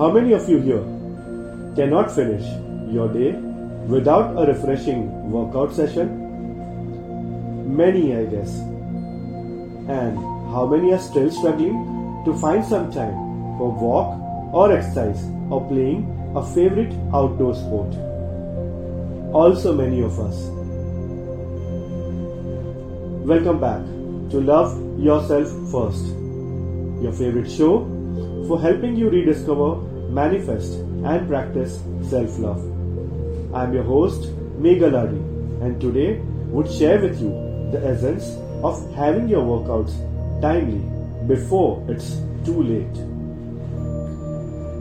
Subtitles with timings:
[0.00, 0.82] How many of you here
[1.76, 2.44] cannot finish
[2.90, 3.32] your day
[3.94, 6.06] without a refreshing workout session?
[7.76, 8.48] Many, I guess.
[9.96, 10.16] And
[10.54, 13.12] how many are still struggling to find some time
[13.58, 17.94] for walk or exercise or playing a favorite outdoor sport?
[19.34, 20.40] Also, many of us.
[23.34, 23.84] Welcome back
[24.30, 26.06] to Love Yourself First,
[27.04, 27.80] your favorite show
[28.48, 30.72] for helping you rediscover, manifest,
[31.12, 32.60] and practice self love.
[33.54, 34.22] I'm your host,
[34.60, 35.20] Meghaladi,
[35.62, 36.20] and today
[36.56, 37.30] would share with you
[37.72, 39.94] the essence of having your workouts
[40.42, 40.82] timely
[41.26, 42.96] before it's too late.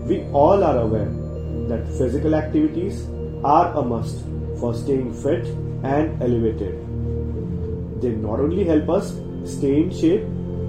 [0.10, 1.12] We all are aware
[1.70, 3.08] that physical activities
[3.44, 4.26] are a must
[4.60, 5.46] for staying fit
[5.84, 6.74] and elevated.
[8.02, 9.14] They not only help us
[9.46, 10.24] stay in shape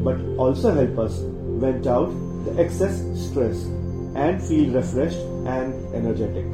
[0.05, 1.19] but also help us
[1.65, 2.11] vent out
[2.45, 3.67] the excess stress
[4.15, 6.47] and feel refreshed and energetic.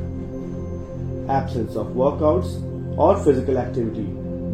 [1.29, 2.63] Absence of workouts
[2.97, 4.07] or physical activity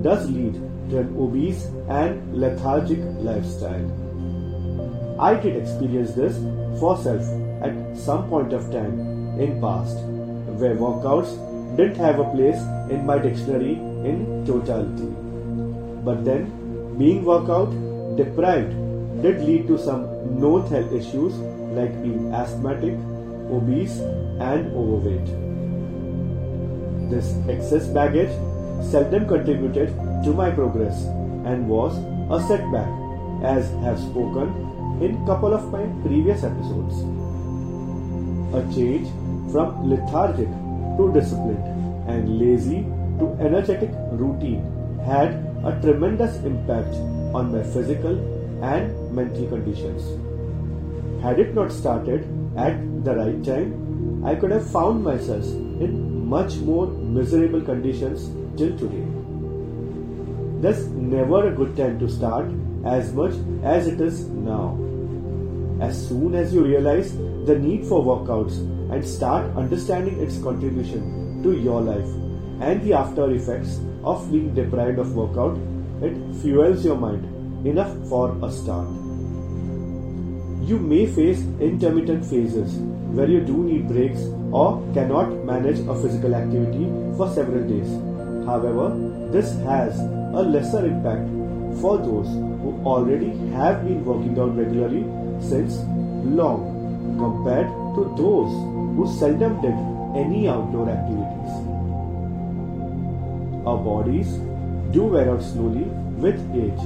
[0.03, 0.55] does lead
[0.91, 3.91] to an obese and lethargic lifestyle.
[5.20, 6.36] I did experience this
[6.81, 7.22] for self
[7.62, 8.98] at some point of time
[9.39, 9.97] in past
[10.62, 11.31] where workouts
[11.77, 13.75] didn't have a place in my dictionary
[14.11, 15.11] in totality.
[16.05, 17.70] But then being workout
[18.16, 18.72] deprived
[19.22, 20.03] did lead to some
[20.41, 21.34] known health issues
[21.75, 22.95] like being asthmatic,
[23.51, 23.98] obese,
[24.41, 25.27] and overweight.
[27.11, 28.33] This excess baggage
[28.91, 29.89] seldom contributed
[30.25, 31.05] to my progress
[31.45, 31.97] and was
[32.31, 32.89] a setback,
[33.45, 34.48] as I have spoken
[35.03, 37.00] in couple of my previous episodes.
[38.55, 39.09] A change
[39.53, 40.48] from lethargic
[40.97, 42.83] to disciplined and lazy
[43.19, 44.62] to energetic routine
[45.05, 45.34] had
[45.65, 46.95] a tremendous impact
[47.34, 48.17] on my physical
[48.62, 50.31] and mental conditions.
[51.23, 52.25] Had it not started
[52.56, 55.45] at the right time, I could have found myself
[55.84, 59.05] in much more miserable conditions till today.
[60.61, 62.47] There's never a good time to start
[62.84, 64.77] as much as it is now.
[65.81, 67.16] As soon as you realize
[67.47, 68.59] the need for workouts
[68.93, 72.12] and start understanding its contribution to your life
[72.61, 75.56] and the after effects of being deprived of workout,
[76.03, 79.12] it fuels your mind enough for a start.
[80.65, 82.75] You may face intermittent phases
[83.19, 84.21] where you do need breaks
[84.53, 86.84] or cannot manage a physical activity
[87.17, 87.91] for several days.
[88.47, 88.87] However,
[89.33, 91.27] this has a lesser impact
[91.81, 92.28] for those
[92.62, 95.03] who already have been working out regularly
[95.41, 95.78] since
[96.41, 96.62] long
[97.19, 98.55] compared to those
[98.97, 99.75] who seldom did
[100.25, 101.53] any outdoor activities.
[103.67, 104.29] Our bodies
[104.93, 105.87] do wear out slowly
[106.23, 106.83] with age.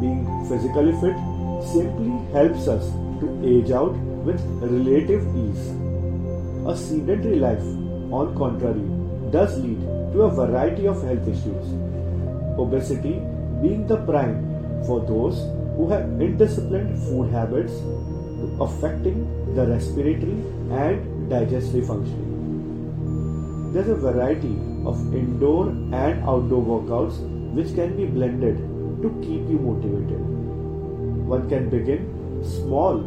[0.00, 1.29] Being physically fit
[1.62, 2.90] simply helps us
[3.20, 3.94] to age out
[4.24, 5.68] with relative ease.
[6.66, 7.62] A sedentary life,
[8.12, 8.84] on contrary,
[9.30, 9.80] does lead
[10.12, 11.66] to a variety of health issues.
[12.58, 13.20] Obesity
[13.62, 14.36] being the prime
[14.86, 15.38] for those
[15.76, 17.72] who have indisciplined food habits
[18.60, 23.72] affecting the respiratory and digestive functioning.
[23.72, 27.20] There's a variety of indoor and outdoor workouts
[27.54, 28.58] which can be blended
[29.02, 30.29] to keep you motivated.
[31.30, 32.06] One can begin
[32.44, 32.98] small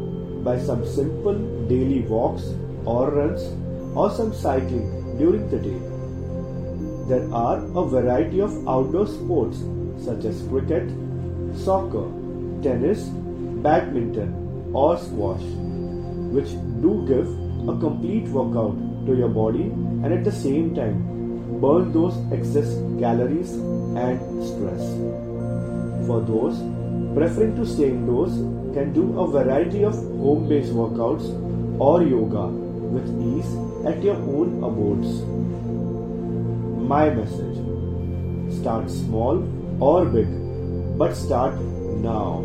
[0.44, 2.44] by some simple daily walks
[2.86, 3.42] or runs
[3.96, 5.80] or some cycling during the day.
[7.10, 9.58] There are a variety of outdoor sports
[10.06, 10.90] such as cricket,
[11.66, 12.06] soccer,
[12.62, 13.02] tennis,
[13.66, 15.44] badminton, or squash,
[16.38, 16.54] which
[16.86, 17.28] do give
[17.68, 23.52] a complete workout to your body and at the same time burn those excess calories
[24.06, 24.18] and
[24.52, 24.88] stress.
[26.08, 26.64] For those
[27.16, 28.34] preferring to stay indoors,
[28.74, 31.28] can do a variety of home based workouts
[31.80, 32.48] or yoga
[32.96, 33.52] with ease
[33.86, 35.12] at your own abodes.
[36.94, 37.58] My message
[38.60, 39.44] start small
[39.80, 40.28] or big,
[40.98, 41.60] but start
[42.08, 42.42] now.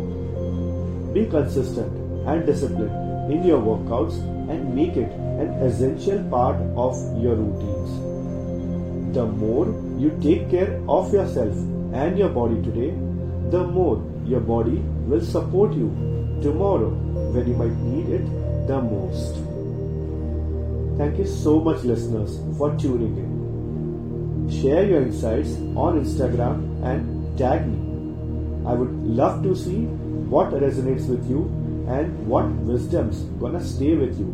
[1.13, 1.91] Be consistent
[2.27, 4.19] and disciplined in your workouts
[4.51, 5.11] and make it
[5.41, 9.13] an essential part of your routines.
[9.13, 9.67] The more
[9.97, 11.55] you take care of yourself
[11.93, 12.91] and your body today,
[13.49, 14.77] the more your body
[15.11, 15.89] will support you
[16.41, 16.89] tomorrow
[17.35, 18.25] when you might need it
[18.67, 19.35] the most.
[20.99, 24.49] Thank you so much, listeners, for tuning in.
[24.61, 25.53] Share your insights
[25.85, 27.77] on Instagram and tag me.
[28.69, 28.91] I would
[29.21, 29.85] love to see
[30.33, 31.43] what resonates with you
[31.87, 34.27] and what wisdom's gonna stay with you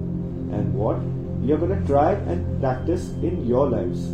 [0.51, 0.97] and what
[1.43, 4.09] you're gonna try and practice in your lives.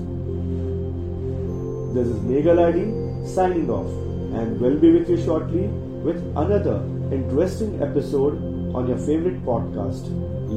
[1.96, 2.86] This is Meghaladi
[3.28, 5.68] signing off and will be with you shortly
[6.08, 6.78] with another
[7.12, 8.38] interesting episode
[8.76, 10.12] on your favorite podcast.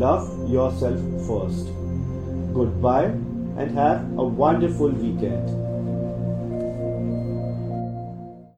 [0.05, 1.69] love yourself first.
[2.55, 3.05] Goodbye
[3.59, 5.64] and have a wonderful weekend.